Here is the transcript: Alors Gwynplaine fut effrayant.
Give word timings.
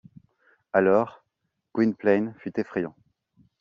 Alors 0.73 1.23
Gwynplaine 1.75 2.33
fut 2.39 2.59
effrayant. 2.59 2.95